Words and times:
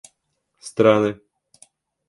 страны 0.69 1.11